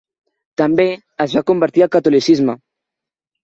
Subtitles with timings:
[0.61, 0.87] També
[1.27, 2.61] es va convertir al catolicisme.